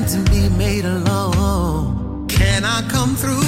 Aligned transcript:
meant 0.00 0.10
to 0.12 0.30
be 0.30 0.48
made 0.50 0.84
alone. 0.84 2.26
Can 2.28 2.64
I 2.64 2.82
come 2.88 3.16
through? 3.16 3.47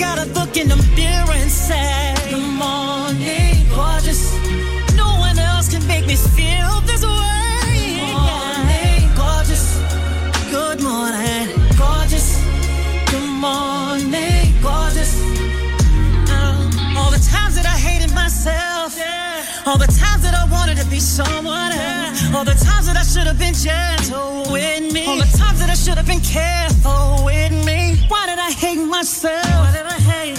You 0.00 0.06
gotta 0.06 0.30
look 0.32 0.56
in 0.56 0.66
the 0.66 0.80
mirror 0.96 1.36
and 1.36 1.50
say, 1.50 2.14
Good 2.30 2.40
morning, 2.40 3.68
gorgeous. 3.68 4.32
No 4.96 5.08
one 5.20 5.38
else 5.38 5.68
can 5.68 5.86
make 5.86 6.06
me 6.06 6.16
feel 6.16 6.80
this 6.88 7.04
way. 7.04 8.00
Good 8.00 8.16
morning, 8.16 9.12
gorgeous. 9.14 9.76
Good 10.48 10.80
morning, 10.80 11.52
gorgeous. 11.76 12.40
Good 13.12 13.28
morning, 13.28 14.56
gorgeous. 14.64 15.20
Um, 16.32 16.96
all 16.96 17.10
the 17.12 17.20
times 17.20 17.56
that 17.56 17.66
I 17.66 17.76
hated 17.76 18.14
myself. 18.14 18.96
All 19.66 19.76
the 19.76 19.92
times 20.00 20.22
that 20.22 20.32
I 20.32 20.48
wanted 20.50 20.78
to 20.78 20.86
be 20.86 20.98
someone 20.98 21.72
else. 21.72 22.34
All 22.34 22.46
the 22.46 22.56
times 22.56 22.86
that 22.86 22.96
I 22.96 23.02
should 23.02 23.26
have 23.26 23.38
been 23.38 23.52
gentle 23.52 24.50
with 24.50 24.80
me. 24.94 25.04
All 25.04 25.18
the 25.18 25.36
times 25.36 25.60
that 25.60 25.68
I 25.68 25.74
should 25.74 25.98
have 25.98 26.06
been 26.06 26.24
careful 26.24 27.22
with 27.22 27.52
me. 27.66 27.79
Why 28.10 28.26
did 28.26 28.40
I 28.40 28.50
hate 28.50 28.84
myself? 28.84 29.46
Why 29.46 29.70
did 29.70 29.86
I 29.86 30.00
hate 30.12 30.38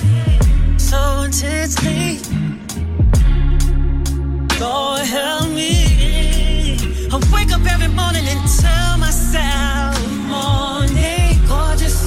so 0.77 1.21
intensely? 1.21 2.19
Lord 4.59 5.05
help 5.07 5.49
me. 5.51 6.77
I 7.09 7.15
wake 7.33 7.53
up 7.53 7.65
every 7.71 7.87
morning 7.87 8.25
and 8.27 8.41
tell 8.59 8.97
myself, 8.97 9.95
morning, 10.27 11.39
gorgeous. 11.47 11.97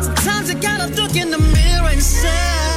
Sometimes 0.00 0.48
I 0.48 0.54
gotta 0.54 0.86
look 0.94 1.14
in 1.14 1.30
the 1.30 1.38
mirror 1.38 1.90
and 1.90 2.02
say, 2.02 2.69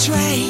Train, 0.00 0.49